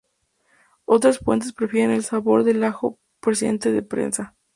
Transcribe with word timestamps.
Otras 0.85 1.19
fuentes 1.19 1.53
prefieren 1.53 1.91
el 1.91 2.03
sabor 2.03 2.43
del 2.43 2.63
ajo 2.63 2.97
procedente 3.19 3.71
de 3.71 3.83
prensa. 3.83 4.35